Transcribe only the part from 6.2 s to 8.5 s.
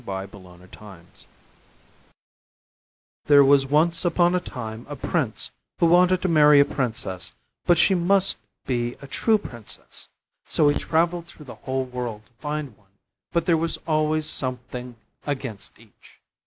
to marry a Princess, but she must